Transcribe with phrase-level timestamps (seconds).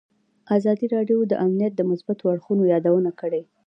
[0.57, 3.41] ازادي راډیو د امنیت د مثبتو اړخونو یادونه کړې.